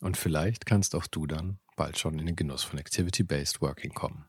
[0.00, 4.24] Und vielleicht kannst auch du dann bald schon in den Genuss von Activity-Based Working kommen.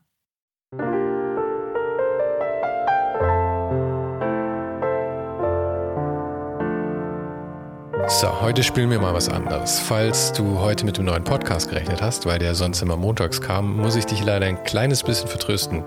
[8.08, 9.78] So, heute spielen wir mal was anderes.
[9.78, 13.76] Falls du heute mit dem neuen Podcast gerechnet hast, weil der sonst immer montags kam,
[13.76, 15.84] muss ich dich leider ein kleines bisschen vertrösten.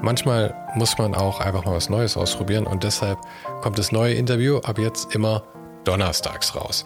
[0.00, 3.18] Manchmal muss man auch einfach mal was Neues ausprobieren und deshalb
[3.62, 5.42] kommt das neue Interview ab jetzt immer
[5.84, 6.84] donnerstags raus.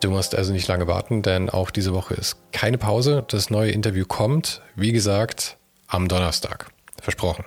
[0.00, 3.22] Du musst also nicht lange warten, denn auch diese Woche ist keine Pause.
[3.28, 6.70] Das neue Interview kommt, wie gesagt, am Donnerstag.
[7.02, 7.44] Versprochen.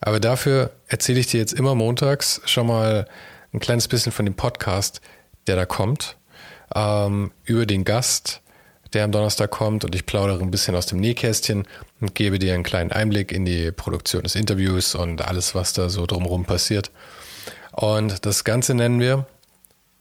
[0.00, 3.06] Aber dafür erzähle ich dir jetzt immer montags schon mal
[3.52, 5.02] ein kleines bisschen von dem Podcast,
[5.46, 6.16] der da kommt,
[6.74, 8.40] ähm, über den Gast,
[8.94, 11.66] der am Donnerstag kommt und ich plaudere ein bisschen aus dem Nähkästchen
[12.00, 15.90] und gebe dir einen kleinen Einblick in die Produktion des Interviews und alles, was da
[15.90, 16.90] so drumherum passiert.
[17.72, 19.26] Und das Ganze nennen wir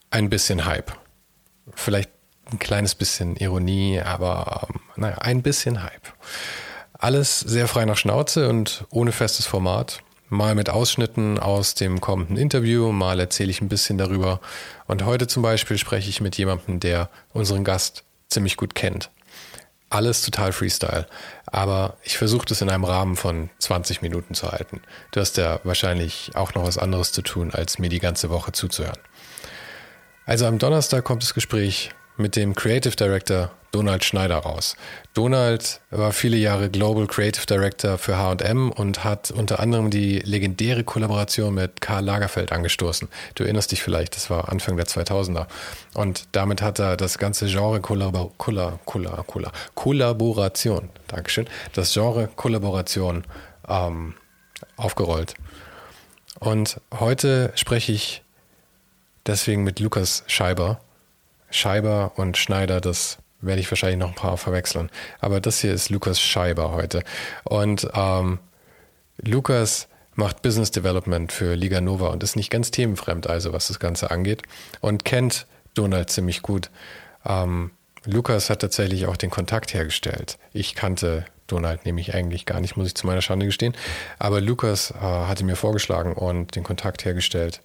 [0.09, 0.93] ein bisschen Hype.
[1.75, 2.11] Vielleicht
[2.51, 6.13] ein kleines bisschen Ironie, aber ähm, naja, ein bisschen Hype.
[6.93, 12.37] Alles sehr frei nach Schnauze und ohne festes Format mal mit Ausschnitten aus dem kommenden
[12.37, 14.39] Interview, mal erzähle ich ein bisschen darüber.
[14.87, 19.09] Und heute zum Beispiel spreche ich mit jemandem, der unseren Gast ziemlich gut kennt.
[19.89, 21.07] Alles total Freestyle.
[21.47, 24.81] Aber ich versuche das in einem Rahmen von 20 Minuten zu halten.
[25.11, 28.51] Du hast ja wahrscheinlich auch noch was anderes zu tun, als mir die ganze Woche
[28.51, 28.99] zuzuhören.
[30.29, 34.75] Also am Donnerstag kommt das Gespräch mit dem Creative Director Donald Schneider raus.
[35.15, 40.83] Donald war viele Jahre Global Creative Director für HM und hat unter anderem die legendäre
[40.83, 43.07] Kollaboration mit Karl Lagerfeld angestoßen.
[43.33, 45.47] Du erinnerst dich vielleicht, das war Anfang der 2000er.
[45.95, 52.29] Und damit hat er das ganze Genre Kollabor Kolla Kolla Kolla Kollaboration, Dankeschön, das Genre
[52.35, 53.23] Kollaboration
[53.67, 54.13] ähm,
[54.77, 55.33] aufgerollt.
[56.39, 58.21] Und heute spreche ich
[59.25, 60.79] deswegen mit Lukas Scheiber.
[61.51, 64.89] Scheiber und Schneider, das werde ich wahrscheinlich noch ein paar verwechseln.
[65.19, 67.03] Aber das hier ist Lukas Scheiber heute.
[67.43, 68.39] Und ähm,
[69.17, 73.79] Lukas macht Business Development für Liga Nova und ist nicht ganz themenfremd, also was das
[73.79, 74.43] Ganze angeht.
[74.81, 76.69] Und kennt Donald ziemlich gut.
[77.25, 77.71] Ähm,
[78.05, 80.37] Lukas hat tatsächlich auch den Kontakt hergestellt.
[80.53, 83.75] Ich kannte Donald nämlich eigentlich gar nicht, muss ich zu meiner Schande gestehen.
[84.19, 87.61] Aber Lukas äh, hatte mir vorgeschlagen und den Kontakt hergestellt.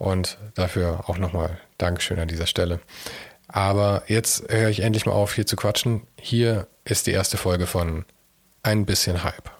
[0.00, 2.80] Und dafür auch nochmal Dankeschön an dieser Stelle.
[3.48, 6.06] Aber jetzt höre ich endlich mal auf, hier zu quatschen.
[6.18, 8.06] Hier ist die erste Folge von
[8.62, 9.50] Ein bisschen Hype.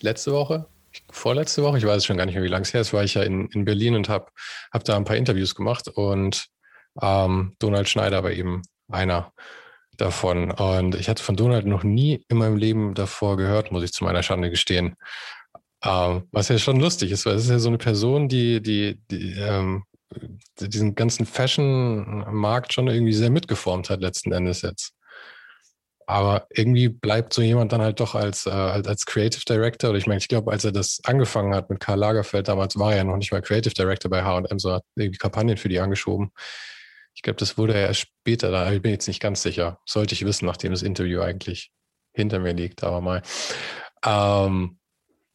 [0.00, 0.66] Letzte Woche,
[1.12, 3.14] vorletzte Woche, ich weiß schon gar nicht mehr, wie lange es her ist, war ich
[3.14, 4.26] ja in, in Berlin und habe
[4.72, 6.48] hab da ein paar Interviews gemacht und
[7.00, 9.32] ähm, Donald Schneider war eben einer
[9.96, 10.50] davon.
[10.50, 14.02] Und ich hatte von Donald noch nie in meinem Leben davor gehört, muss ich zu
[14.02, 14.96] meiner Schande gestehen.
[15.84, 18.98] Ähm, was ja schon lustig ist, weil es ist ja so eine Person, die, die,
[19.10, 19.84] die ähm,
[20.60, 24.94] diesen ganzen Fashion-Markt schon irgendwie sehr mitgeformt hat, letzten Endes jetzt.
[26.06, 29.90] Aber irgendwie bleibt so jemand dann halt doch als, äh, als Creative Director.
[29.90, 32.92] Oder ich meine, ich glaube, als er das angefangen hat mit Karl Lagerfeld, damals war
[32.92, 35.80] er ja noch nicht mal Creative Director bei HM, so hat irgendwie Kampagnen für die
[35.80, 36.30] angeschoben.
[37.14, 39.78] Ich glaube, das wurde er erst später, da ich bin jetzt nicht ganz sicher.
[39.86, 41.70] Sollte ich wissen, nachdem das Interview eigentlich
[42.12, 43.22] hinter mir liegt, aber mal.
[44.04, 44.78] Ähm,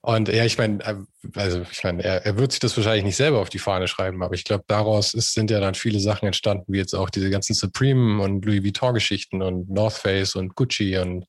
[0.01, 0.95] und ja, ich meine, äh,
[1.35, 4.23] also ich meine, er, er wird sich das wahrscheinlich nicht selber auf die Fahne schreiben,
[4.23, 7.29] aber ich glaube, daraus ist, sind ja dann viele Sachen entstanden, wie jetzt auch diese
[7.29, 11.25] ganzen Supreme und Louis Vuitton-Geschichten und North Face und Gucci und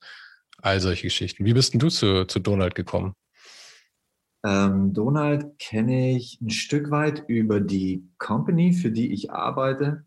[0.58, 1.44] all solche Geschichten.
[1.44, 3.14] Wie bist denn du zu, zu Donald gekommen?
[4.44, 10.05] Ähm, Donald kenne ich ein Stück weit über die Company, für die ich arbeite.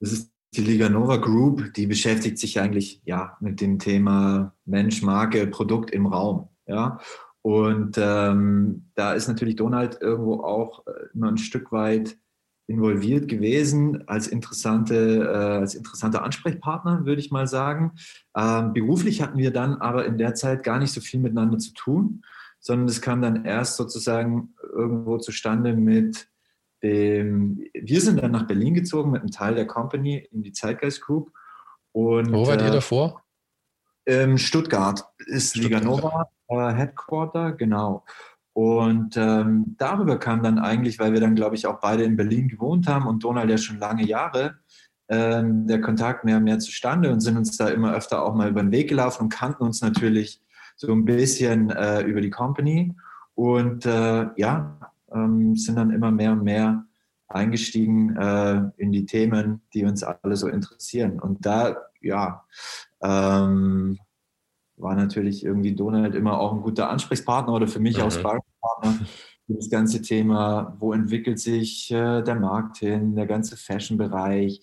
[0.00, 5.02] Das ist die Liga Nova Group, die beschäftigt sich eigentlich ja mit dem Thema Mensch,
[5.02, 6.48] Marke, Produkt im Raum.
[6.66, 6.98] Ja,
[7.42, 12.16] und ähm, da ist natürlich Donald irgendwo auch äh, nur ein Stück weit
[12.66, 17.92] involviert gewesen als, interessante, äh, als interessanter Ansprechpartner, würde ich mal sagen.
[18.36, 21.72] Ähm, beruflich hatten wir dann aber in der Zeit gar nicht so viel miteinander zu
[21.72, 22.24] tun,
[22.58, 26.28] sondern es kam dann erst sozusagen irgendwo zustande mit
[26.82, 31.00] dem, wir sind dann nach Berlin gezogen mit einem Teil der Company in die Zeitgeist
[31.00, 31.30] Group.
[31.92, 33.22] Und, Wo wart ihr äh, davor?
[34.06, 35.82] Ähm, Stuttgart ist Stuttgart.
[35.82, 38.04] Liga Nova äh, Headquarter, genau.
[38.52, 42.48] Und ähm, darüber kam dann eigentlich, weil wir dann, glaube ich, auch beide in Berlin
[42.48, 44.56] gewohnt haben und Donald ja schon lange Jahre,
[45.08, 48.48] ähm, der Kontakt mehr und mehr zustande und sind uns da immer öfter auch mal
[48.48, 50.40] über den Weg gelaufen und kannten uns natürlich
[50.76, 52.94] so ein bisschen äh, über die Company.
[53.34, 54.78] Und äh, ja,
[55.12, 56.86] ähm, sind dann immer mehr und mehr
[57.28, 61.20] eingestiegen äh, in die Themen, die uns alle so interessieren.
[61.20, 62.44] Und da, ja,
[63.02, 63.98] ähm,
[64.76, 68.04] war natürlich irgendwie Donald immer auch ein guter Ansprechpartner oder für mich mhm.
[68.04, 69.06] auch Sparringspartner.
[69.48, 74.60] Das ganze Thema, wo entwickelt sich äh, der Markt hin, der ganze Fashion-Bereich,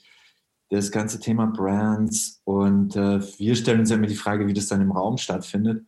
[0.69, 2.41] das ganze Thema Brands.
[2.43, 5.87] Und äh, wir stellen uns ja immer die Frage, wie das dann im Raum stattfindet.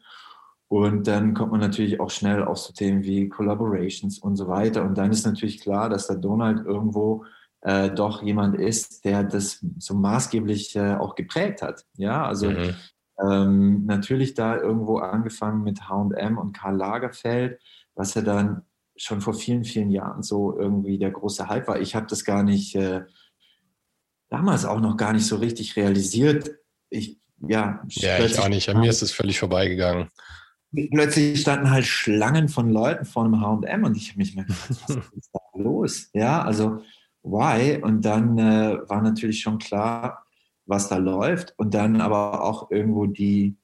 [0.67, 4.83] Und dann kommt man natürlich auch schnell auf so Themen wie Collaborations und so weiter.
[4.83, 7.25] Und dann ist natürlich klar, dass der Donald irgendwo
[7.65, 11.85] äh, doch jemand ist, der das so maßgeblich äh, auch geprägt hat.
[11.97, 12.75] Ja, also mhm.
[13.17, 17.61] Ähm, natürlich da irgendwo angefangen mit HM und Karl Lagerfeld,
[17.93, 18.63] was ja dann
[18.97, 21.79] schon vor vielen, vielen Jahren so irgendwie der große Hype war.
[21.79, 23.03] Ich habe das gar nicht, äh,
[24.29, 26.55] damals auch noch gar nicht so richtig realisiert.
[26.89, 28.67] Ich, ja, ja ich auch nicht.
[28.67, 30.09] An mir ist es völlig vorbeigegangen.
[30.91, 34.81] Plötzlich standen halt Schlangen von Leuten vor einem HM und ich habe mich mal gefragt,
[34.87, 36.09] was ist da los?
[36.13, 36.81] Ja, also
[37.25, 37.81] why?
[37.81, 40.25] Und dann äh, war natürlich schon klar,
[40.65, 43.57] was da läuft und dann aber auch irgendwo die,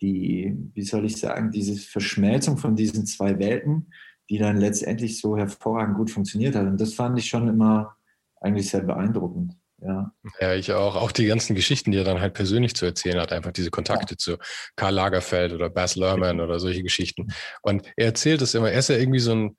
[0.00, 3.92] die, wie soll ich sagen, diese Verschmelzung von diesen zwei Welten,
[4.28, 6.66] die dann letztendlich so hervorragend gut funktioniert hat.
[6.66, 7.96] Und das fand ich schon immer
[8.40, 9.56] eigentlich sehr beeindruckend.
[9.80, 10.12] Ja.
[10.40, 10.96] ja, ich auch.
[10.96, 14.14] Auch die ganzen Geschichten, die er dann halt persönlich zu erzählen hat, einfach diese Kontakte
[14.14, 14.18] ja.
[14.18, 14.36] zu
[14.74, 17.28] Karl Lagerfeld oder Baz Luhrmann oder solche Geschichten.
[17.62, 19.56] Und er erzählt es immer, er ist ja irgendwie so ein,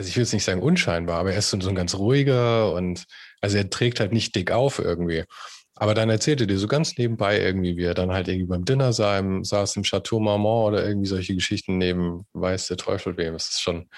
[0.00, 3.04] also ich will jetzt nicht sagen unscheinbar, aber er ist so ein ganz ruhiger und
[3.42, 5.24] also er trägt halt nicht dick auf irgendwie.
[5.74, 8.94] Aber dann erzählte dir so ganz nebenbei irgendwie, wie er dann halt irgendwie beim Dinner
[8.94, 13.34] sah, saß im Chateau Marmont oder irgendwie solche Geschichten neben weiß der Teufel wem.
[13.34, 13.90] Das ist schon,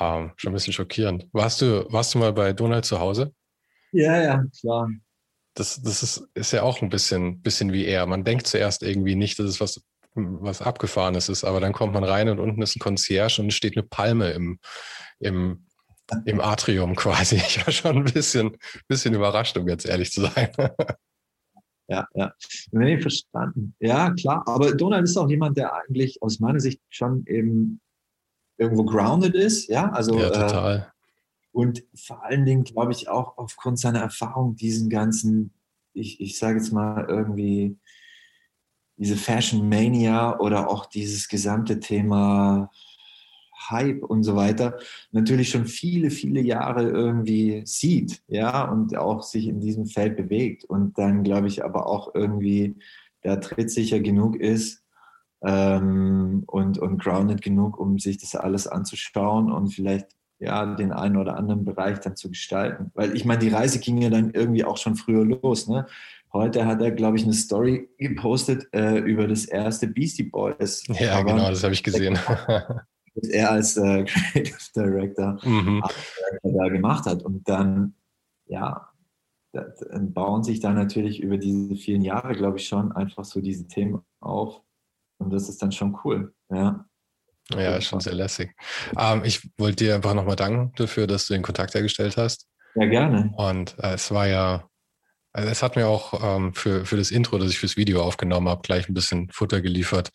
[0.00, 1.26] ähm, schon ein bisschen schockierend.
[1.32, 3.34] Warst du, warst du mal bei Donald zu Hause?
[3.92, 4.88] Ja, ja, klar.
[5.52, 8.06] Das, das ist, ist ja auch ein bisschen, bisschen wie er.
[8.06, 9.82] Man denkt zuerst irgendwie nicht, dass es was,
[10.14, 13.54] was Abgefahrenes ist, aber dann kommt man rein und unten ist ein Concierge und es
[13.54, 14.58] steht eine Palme im,
[15.22, 15.66] im,
[16.24, 17.36] im Atrium quasi.
[17.46, 18.56] Ich war schon ein bisschen,
[18.88, 20.50] bisschen überrascht, um jetzt ehrlich zu sein.
[21.88, 22.32] ja, ja.
[22.70, 23.74] Nee, verstanden.
[23.80, 24.42] Ja, klar.
[24.46, 27.80] Aber Donald ist auch jemand, der eigentlich aus meiner Sicht schon eben
[28.58, 29.68] irgendwo grounded ist.
[29.68, 30.18] Ja, also.
[30.18, 30.76] Ja, äh, total.
[30.78, 30.92] Äh,
[31.52, 35.52] und vor allen Dingen, glaube ich, auch aufgrund seiner Erfahrung, diesen ganzen,
[35.92, 37.78] ich, ich sage jetzt mal irgendwie,
[38.96, 42.70] diese Fashion Mania oder auch dieses gesamte Thema
[43.70, 44.78] Hype und so weiter
[45.10, 50.64] natürlich schon viele, viele Jahre irgendwie sieht, ja, und auch sich in diesem Feld bewegt
[50.64, 52.76] und dann glaube ich aber auch irgendwie
[53.22, 54.82] da trittsicher genug ist
[55.42, 60.08] ähm, und, und grounded genug, um sich das alles anzuschauen und vielleicht
[60.42, 62.90] ja, den einen oder anderen Bereich dann zu gestalten.
[62.94, 65.68] Weil ich meine, die Reise ging ja dann irgendwie auch schon früher los.
[65.68, 65.86] Ne?
[66.32, 70.82] Heute hat er, glaube ich, eine Story gepostet äh, über das erste Beastie Boys.
[70.88, 72.18] Ja, Aber genau, das habe ich gesehen.
[73.22, 75.82] was er als äh, Creative Director mhm.
[76.42, 77.22] da gemacht hat.
[77.22, 77.94] Und dann,
[78.46, 78.88] ja,
[79.52, 83.66] dann bauen sich da natürlich über diese vielen Jahre, glaube ich, schon einfach so diese
[83.68, 84.60] Themen auf.
[85.18, 86.34] Und das ist dann schon cool.
[86.50, 86.84] Ja.
[87.50, 88.54] Ja, schon sehr lässig.
[88.96, 92.48] Ähm, ich wollte dir einfach nochmal danken dafür, dass du den Kontakt hergestellt hast.
[92.74, 93.32] Ja, gerne.
[93.36, 94.68] Und äh, es war ja,
[95.32, 98.48] also es hat mir auch ähm, für, für das Intro, das ich fürs Video aufgenommen
[98.48, 100.10] habe, gleich ein bisschen Futter geliefert,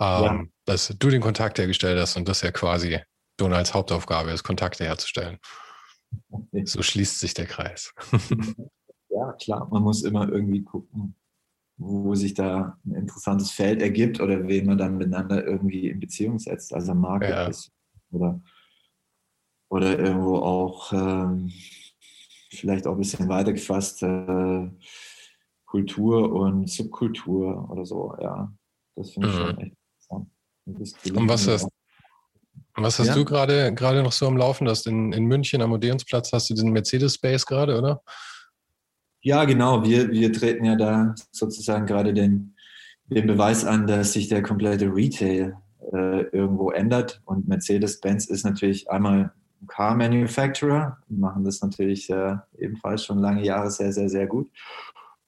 [0.00, 0.44] ähm, ja.
[0.64, 3.00] dass du den Kontakt hergestellt hast und das ja quasi
[3.36, 5.38] Donalds Hauptaufgabe ist, Kontakte herzustellen.
[6.30, 6.64] Okay.
[6.64, 7.92] So schließt sich der Kreis.
[9.08, 11.16] ja, klar, man muss immer irgendwie gucken,
[11.76, 16.38] wo sich da ein interessantes Feld ergibt oder wen man dann miteinander irgendwie in Beziehung
[16.38, 17.46] setzt, also Market ja.
[17.46, 17.72] ist
[18.12, 18.40] oder,
[19.68, 21.52] oder irgendwo auch ähm,
[22.50, 24.70] vielleicht auch ein bisschen weiter gefasst äh,
[25.66, 28.52] Kultur und Subkultur oder so, ja.
[28.96, 29.38] Das finde ich mhm.
[29.38, 29.76] schon echt
[30.66, 31.68] und was hast,
[32.74, 33.14] was hast ja?
[33.14, 34.68] du gerade gerade noch so am Laufen?
[34.68, 38.02] hast in, in München am Odeonsplatz hast du diesen Mercedes Space gerade, oder?
[39.20, 39.84] Ja, genau.
[39.84, 42.54] Wir, wir treten ja da sozusagen gerade den,
[43.06, 45.56] den Beweis an, dass sich der komplette Retail
[45.92, 47.22] äh, irgendwo ändert.
[47.24, 49.32] Und Mercedes-Benz ist natürlich einmal
[49.66, 54.50] Car Manufacturer, machen das natürlich äh, ebenfalls schon lange Jahre sehr, sehr, sehr gut.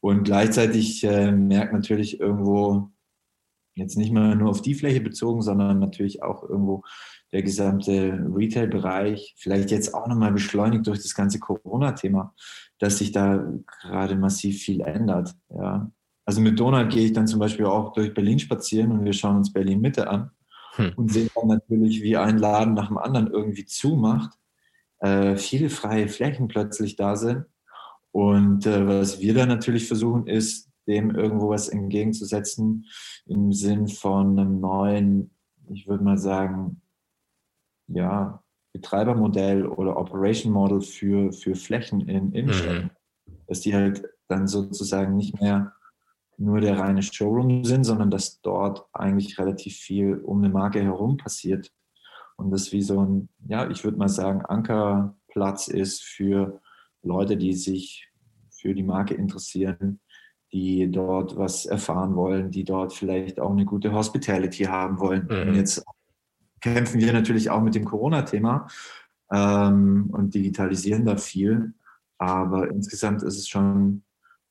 [0.01, 2.91] Und gleichzeitig äh, merkt natürlich irgendwo,
[3.77, 6.83] jetzt nicht mehr nur auf die Fläche bezogen, sondern natürlich auch irgendwo
[7.33, 12.35] der gesamte Retail-Bereich, vielleicht jetzt auch nochmal beschleunigt durch das ganze Corona-Thema,
[12.79, 13.47] dass sich da
[13.83, 15.35] gerade massiv viel ändert.
[15.51, 15.91] Ja.
[16.25, 19.37] Also mit Donald gehe ich dann zum Beispiel auch durch Berlin spazieren und wir schauen
[19.37, 20.31] uns Berlin Mitte an
[20.77, 20.93] hm.
[20.97, 24.33] und sehen dann natürlich, wie ein Laden nach dem anderen irgendwie zumacht,
[25.01, 27.45] äh, viele freie Flächen plötzlich da sind.
[28.13, 32.87] Und äh, was wir dann natürlich versuchen, ist, dem irgendwo was entgegenzusetzen
[33.27, 35.31] im Sinn von einem neuen,
[35.69, 36.81] ich würde mal sagen,
[37.89, 42.91] ja, Betreibermodell oder Operation Model für, für Flächen in Innenstädten.
[43.27, 43.37] Mhm.
[43.47, 45.73] Dass die halt dann sozusagen nicht mehr
[46.37, 51.17] nur der reine Showroom sind, sondern dass dort eigentlich relativ viel um eine Marke herum
[51.17, 51.73] passiert.
[52.37, 56.61] Und das wie so ein, ja, ich würde mal sagen, Ankerplatz ist für
[57.03, 58.11] Leute, die sich
[58.51, 60.01] für die Marke interessieren,
[60.53, 65.27] die dort was erfahren wollen, die dort vielleicht auch eine gute Hospitality haben wollen.
[65.29, 65.49] Mhm.
[65.49, 65.85] Und jetzt
[66.61, 68.69] kämpfen wir natürlich auch mit dem Corona-Thema
[69.31, 71.75] ähm, und digitalisieren da viel.
[72.19, 74.03] Aber insgesamt ist es schon,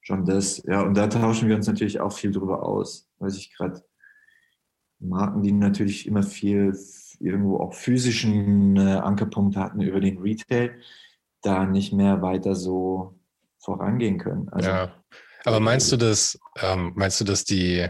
[0.02, 0.62] schon das.
[0.66, 3.10] Ja, und da tauschen wir uns natürlich auch viel drüber aus.
[3.20, 3.84] Weiß ich gerade,
[5.00, 6.78] Marken, die natürlich immer viel
[7.20, 10.76] irgendwo auch physischen äh, Ankerpunkt hatten über den Retail,
[11.42, 13.18] da nicht mehr weiter so
[13.60, 14.50] vorangehen können.
[14.50, 14.94] Also, ja.
[15.46, 17.88] Aber meinst du das, ähm, meinst du, dass die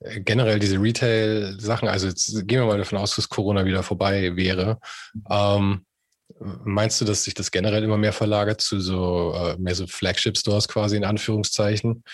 [0.00, 4.36] äh, generell diese Retail-Sachen, also jetzt gehen wir mal davon aus, dass Corona wieder vorbei
[4.36, 4.78] wäre.
[5.30, 5.86] Ähm,
[6.64, 10.68] meinst du, dass sich das generell immer mehr verlagert zu so äh, mehr so Flagship-Stores
[10.68, 12.04] quasi in Anführungszeichen?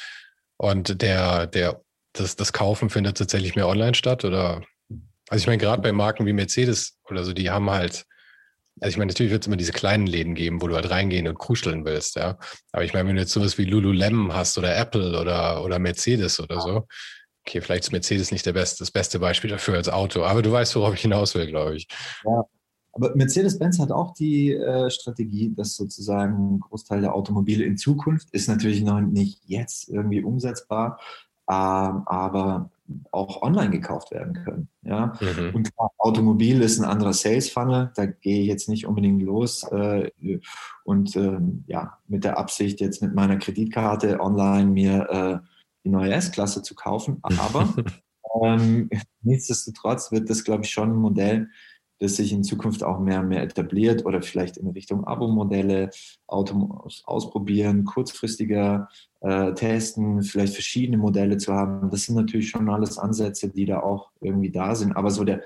[0.57, 4.25] Und der, der, das, das Kaufen findet tatsächlich mehr online statt?
[4.25, 4.63] Oder
[5.29, 8.05] also ich meine, gerade bei Marken wie Mercedes oder so, die haben halt,
[8.81, 11.29] also ich meine, natürlich wird es immer diese kleinen Läden geben, wo du halt reingehen
[11.29, 12.39] und kuscheln willst, ja.
[12.73, 16.41] Aber ich meine, wenn du jetzt sowas wie Lululemon hast oder Apple oder, oder Mercedes
[16.41, 16.87] oder so,
[17.47, 20.51] okay, vielleicht ist Mercedes nicht der beste, das beste Beispiel dafür als Auto, aber du
[20.51, 21.87] weißt, worauf ich hinaus will, glaube ich.
[22.25, 22.45] Ja,
[22.93, 28.31] aber Mercedes-Benz hat auch die äh, Strategie, dass sozusagen ein Großteil der Automobile in Zukunft
[28.33, 31.01] ist natürlich noch nicht jetzt irgendwie umsetzbar,
[31.51, 32.71] ähm, aber
[33.13, 34.69] auch online gekauft werden können.
[34.83, 35.15] Ja?
[35.21, 35.55] Mhm.
[35.55, 40.11] Und Automobil ist ein anderer Sales Funnel, da gehe ich jetzt nicht unbedingt los äh,
[40.85, 45.49] und ähm, ja, mit der Absicht, jetzt mit meiner Kreditkarte online mir äh,
[45.85, 47.19] die neue S-Klasse zu kaufen.
[47.23, 47.75] Aber
[48.43, 48.91] ähm,
[49.23, 51.49] nichtsdestotrotz wird das, glaube ich, schon ein Modell,
[52.01, 55.91] das sich in Zukunft auch mehr und mehr etabliert oder vielleicht in Richtung Abo-Modelle,
[56.27, 58.89] ausprobieren, kurzfristiger
[59.21, 61.91] äh, testen, vielleicht verschiedene Modelle zu haben.
[61.91, 64.93] Das sind natürlich schon alles Ansätze, die da auch irgendwie da sind.
[64.97, 65.43] Aber so der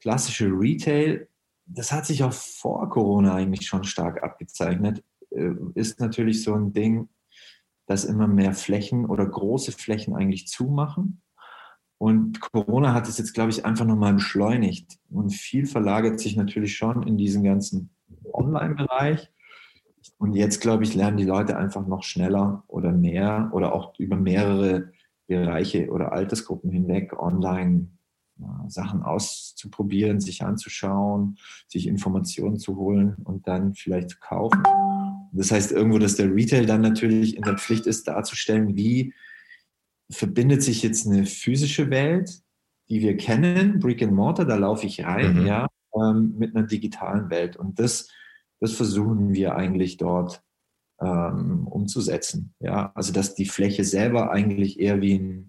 [0.00, 1.28] klassische Retail,
[1.66, 6.72] das hat sich auch vor Corona eigentlich schon stark abgezeichnet, äh, ist natürlich so ein
[6.72, 7.08] Ding,
[7.86, 11.20] dass immer mehr Flächen oder große Flächen eigentlich zumachen.
[12.04, 14.98] Und Corona hat es jetzt, glaube ich, einfach nochmal beschleunigt.
[15.08, 17.88] Und viel verlagert sich natürlich schon in diesen ganzen
[18.30, 19.32] Online-Bereich.
[20.18, 24.16] Und jetzt, glaube ich, lernen die Leute einfach noch schneller oder mehr oder auch über
[24.16, 24.92] mehrere
[25.28, 27.88] Bereiche oder Altersgruppen hinweg online
[28.38, 34.62] ja, Sachen auszuprobieren, sich anzuschauen, sich Informationen zu holen und dann vielleicht zu kaufen.
[35.32, 39.14] Das heißt irgendwo, dass der Retail dann natürlich in der Pflicht ist, darzustellen, wie
[40.10, 42.42] verbindet sich jetzt eine physische Welt,
[42.88, 45.46] die wir kennen, Brick and Mortar, da laufe ich rein, mhm.
[45.46, 47.56] ja, ähm, mit einer digitalen Welt.
[47.56, 48.10] Und das,
[48.60, 50.42] das versuchen wir eigentlich dort
[51.00, 52.54] ähm, umzusetzen.
[52.60, 55.48] Ja, also dass die Fläche selber eigentlich eher wie ein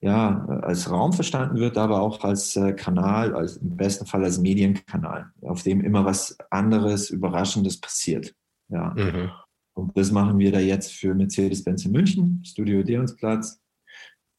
[0.00, 4.38] ja, als Raum verstanden wird, aber auch als äh, Kanal, als, im besten Fall als
[4.38, 8.34] Medienkanal, auf dem immer was anderes, Überraschendes passiert.
[8.68, 8.90] Ja.
[8.94, 9.30] Mhm.
[9.74, 13.60] Und das machen wir da jetzt für Mercedes-Benz in München, Studio Odeonsplatz.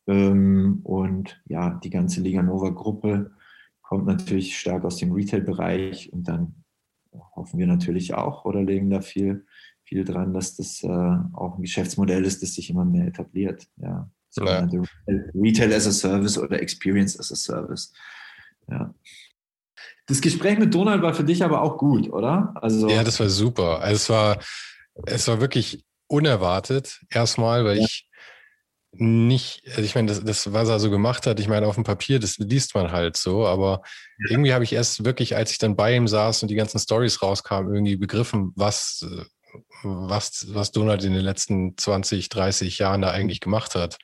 [0.08, 3.32] Ähm, und ja, die ganze Liga Nova Gruppe
[3.82, 6.63] kommt natürlich stark aus dem Retail-Bereich und dann
[7.36, 9.46] hoffen wir natürlich auch oder legen da viel,
[9.84, 13.68] viel dran, dass das äh, auch ein Geschäftsmodell ist, das sich immer mehr etabliert.
[13.77, 14.10] Ja.
[14.30, 14.68] So ja.
[15.34, 17.94] Retail as a Service oder Experience as a Service.
[18.70, 18.94] Ja.
[20.08, 22.54] Das Gespräch mit Donald war für dich aber auch gut, oder?
[22.56, 23.80] Also ja, das war super.
[23.80, 24.39] Also es war,
[25.06, 27.84] es war wirklich unerwartet erstmal, weil ja.
[27.84, 28.08] ich
[28.98, 31.84] nicht, also ich meine, das, das, was er so gemacht hat, ich meine, auf dem
[31.84, 33.82] Papier, das liest man halt so, aber
[34.20, 34.32] ja.
[34.32, 37.22] irgendwie habe ich erst wirklich, als ich dann bei ihm saß und die ganzen Stories
[37.22, 39.06] rauskamen, irgendwie begriffen, was,
[39.84, 43.98] was, was Donald in den letzten 20, 30 Jahren da eigentlich gemacht hat.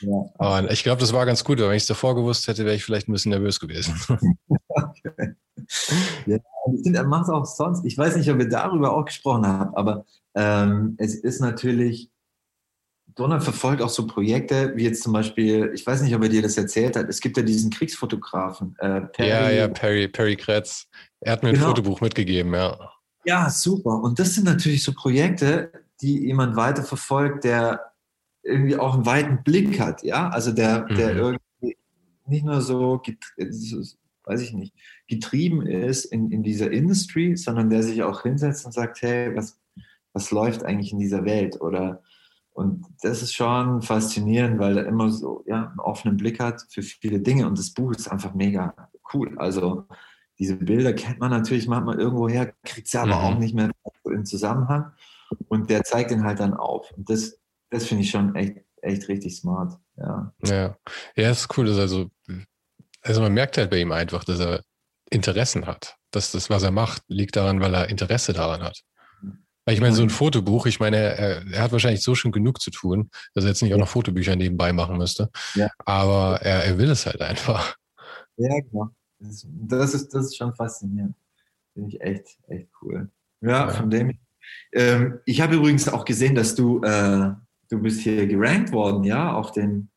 [0.00, 0.58] Ja.
[0.60, 2.76] Und ich glaube, das war ganz gut, aber wenn ich es davor gewusst hätte, wäre
[2.76, 3.94] ich vielleicht ein bisschen nervös gewesen.
[4.68, 5.34] okay.
[6.26, 7.84] ja, ich finde, er macht es auch sonst.
[7.84, 12.10] Ich weiß nicht, ob wir darüber auch gesprochen haben, aber ähm, es ist natürlich,
[13.14, 16.42] Donald verfolgt auch so Projekte, wie jetzt zum Beispiel, ich weiß nicht, ob er dir
[16.42, 18.76] das erzählt hat, es gibt ja diesen Kriegsfotografen.
[18.78, 20.86] Äh, Perry, ja, ja, Perry, Perry Kretz.
[21.20, 21.64] Er hat mir genau.
[21.64, 22.92] ein Fotobuch mitgegeben, ja.
[23.24, 24.00] Ja, super.
[24.00, 27.92] Und das sind natürlich so Projekte, die jemand weiterverfolgt, der
[28.42, 31.18] irgendwie auch einen weiten Blick hat, ja, also der, der mhm.
[31.20, 31.76] irgendwie
[32.26, 33.02] nicht nur so,
[34.24, 34.74] weiß ich nicht,
[35.08, 39.58] getrieben ist in, in dieser Industry, sondern der sich auch hinsetzt und sagt, hey, was,
[40.12, 41.60] was läuft eigentlich in dieser Welt?
[41.60, 42.02] Oder
[42.52, 46.82] und das ist schon faszinierend, weil er immer so ja, einen offenen Blick hat für
[46.82, 48.74] viele Dinge und das Buch ist einfach mega
[49.14, 49.38] cool.
[49.38, 49.86] Also
[50.38, 53.24] diese Bilder kennt man natürlich manchmal irgendwo her, kriegt sie aber mhm.
[53.24, 53.70] auch nicht mehr
[54.04, 54.92] im Zusammenhang
[55.48, 56.90] und der zeigt ihn halt dann auf.
[56.96, 57.38] Und das,
[57.70, 59.78] das finde ich schon echt, echt richtig smart.
[59.96, 60.32] Ja.
[60.44, 60.76] ja,
[61.14, 61.66] ja, ist cool.
[61.66, 62.10] Dass also,
[63.02, 64.64] also man merkt halt bei ihm einfach, dass er
[65.10, 65.96] Interessen hat.
[66.10, 68.82] Dass das, was er macht, liegt daran, weil er Interesse daran hat.
[69.64, 72.60] Weil ich meine, so ein Fotobuch, ich meine, er, er, hat wahrscheinlich so schon genug
[72.60, 75.30] zu tun, dass er jetzt nicht auch noch Fotobücher nebenbei machen müsste.
[75.54, 75.68] Ja.
[75.84, 77.76] Aber er, er will es halt einfach.
[78.36, 78.88] Ja, genau.
[79.18, 81.14] Das ist, das ist schon faszinierend.
[81.74, 83.10] Finde ich echt, echt cool.
[83.42, 83.68] Ja, ja.
[83.68, 84.18] von dem.
[84.72, 87.32] Ähm, ich habe übrigens auch gesehen, dass du, äh,
[87.68, 89.90] du bist hier gerankt worden, ja, auf den,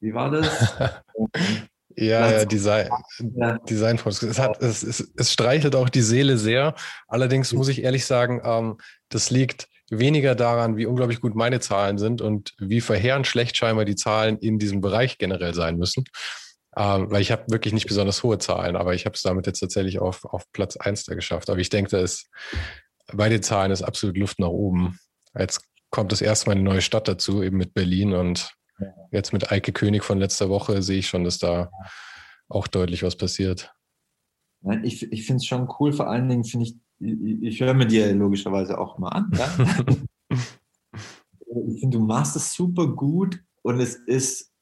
[0.00, 0.74] wie war das?
[2.00, 2.88] Ja, ja, Design,
[3.34, 3.58] ja.
[3.58, 6.76] Design es, hat, es, es, es, streichelt auch die Seele sehr.
[7.08, 8.78] Allerdings muss ich ehrlich sagen, ähm,
[9.08, 13.84] das liegt weniger daran, wie unglaublich gut meine Zahlen sind und wie verheerend schlecht scheinbar
[13.84, 16.04] die Zahlen in diesem Bereich generell sein müssen.
[16.76, 19.58] Ähm, weil ich habe wirklich nicht besonders hohe Zahlen, aber ich habe es damit jetzt
[19.58, 21.50] tatsächlich auf, auf Platz 1 da geschafft.
[21.50, 22.28] Aber ich denke, da ist
[23.12, 25.00] bei den Zahlen ist absolut Luft nach oben.
[25.36, 28.52] Jetzt kommt das erste Mal eine neue Stadt dazu, eben mit Berlin und
[29.10, 31.70] Jetzt mit Eike König von letzter Woche sehe ich schon, dass da
[32.48, 33.74] auch deutlich was passiert.
[34.60, 35.92] Nein, ich, ich finde es schon cool.
[35.92, 39.30] Vor allen Dingen finde ich, ich, ich höre mir dir logischerweise auch mal an.
[39.34, 39.48] Ja?
[41.68, 44.52] ich finde, du machst es super gut und es ist,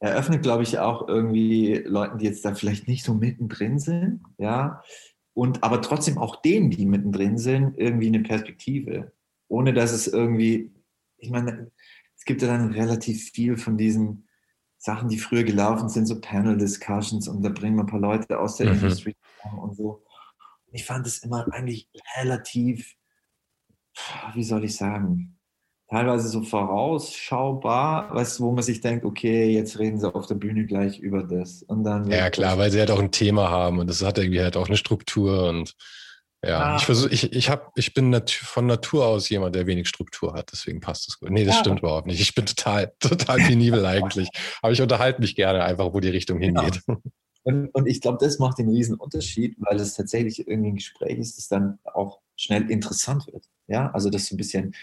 [0.00, 4.82] eröffnet, glaube ich, auch irgendwie Leuten, die jetzt da vielleicht nicht so mittendrin sind, ja,
[5.34, 9.12] und aber trotzdem auch denen, die mittendrin sind, irgendwie eine Perspektive.
[9.48, 10.72] Ohne dass es irgendwie,
[11.18, 11.70] ich meine,
[12.24, 14.26] es gibt ja dann relativ viel von diesen
[14.78, 18.56] Sachen, die früher gelaufen sind, so Panel-Discussions und da bringen wir ein paar Leute aus
[18.56, 18.76] der mhm.
[18.76, 19.14] Industrie
[19.60, 20.02] und so.
[20.72, 22.94] Ich fand es immer eigentlich relativ,
[24.32, 25.38] wie soll ich sagen,
[25.90, 30.64] teilweise so vorausschaubar, weißt wo man sich denkt, okay, jetzt reden sie auf der Bühne
[30.64, 31.62] gleich über das.
[31.62, 34.40] Und dann ja, klar, weil sie halt auch ein Thema haben und das hat irgendwie
[34.40, 35.76] halt auch eine Struktur und
[36.46, 36.76] ja, ah.
[36.76, 40.34] ich versuche, ich, ich habe, ich bin nat von Natur aus jemand, der wenig Struktur
[40.34, 41.30] hat, deswegen passt das gut.
[41.30, 41.60] Nee, das ja.
[41.60, 42.20] stimmt überhaupt nicht.
[42.20, 44.28] Ich bin total, total penibel eigentlich.
[44.62, 46.62] Aber ich unterhalte mich gerne einfach, wo die Richtung genau.
[46.62, 46.82] hingeht.
[46.86, 46.96] Ja.
[47.44, 51.18] Und, und ich glaube, das macht den riesen Unterschied, weil es tatsächlich irgendwie ein Gespräch
[51.18, 53.44] ist, das dann auch schnell interessant wird.
[53.66, 54.74] Ja, also das so ein bisschen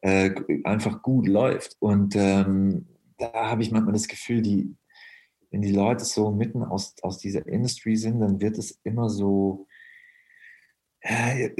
[0.00, 0.32] äh,
[0.64, 1.76] einfach gut läuft.
[1.78, 2.86] Und ähm,
[3.18, 4.74] da habe ich manchmal das Gefühl, die,
[5.50, 9.68] wenn die Leute so mitten aus, aus dieser Industry sind, dann wird es immer so,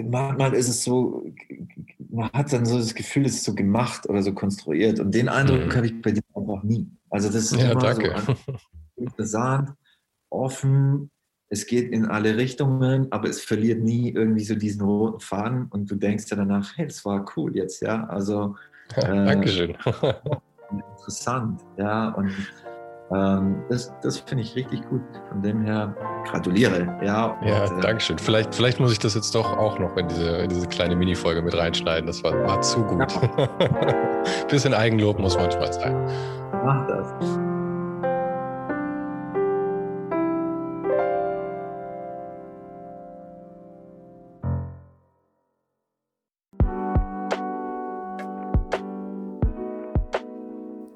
[0.03, 1.25] manchmal ist es so,
[2.11, 5.01] man hat dann so das Gefühl, es ist so gemacht oder so konstruiert.
[5.01, 5.75] Und den Eindruck mhm.
[5.75, 6.89] habe ich bei dir einfach nie.
[7.11, 8.15] Also das ist ja, immer danke.
[8.27, 8.55] so
[8.97, 9.71] interessant,
[10.31, 11.11] offen,
[11.49, 15.91] es geht in alle Richtungen, aber es verliert nie irgendwie so diesen roten Faden und
[15.91, 18.07] du denkst ja danach, hey, das war cool jetzt, ja.
[18.07, 18.57] Also
[18.97, 19.77] ja, äh, Dankeschön.
[20.97, 22.09] interessant, ja.
[22.11, 22.33] Und
[23.13, 25.03] das das finde ich richtig gut.
[25.29, 25.95] Von dem her
[26.25, 26.99] gratuliere.
[27.03, 28.19] Ja, ja und, äh, Dankeschön.
[28.19, 31.43] Vielleicht, vielleicht muss ich das jetzt doch auch noch in diese, in diese kleine Mini-Folge
[31.43, 32.07] mit reinschneiden.
[32.07, 33.13] Das war, war zu gut.
[33.39, 33.47] Ja.
[34.49, 35.95] Bisschen Eigenlob muss manchmal sein.
[36.65, 37.13] Mach das.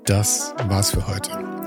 [0.07, 1.56] Das war's für heute.